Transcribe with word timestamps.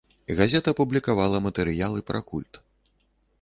Газета 0.37 0.71
публікавала 0.79 1.41
матэрыялы 1.49 1.99
пра 2.09 2.19
культ. 2.33 2.61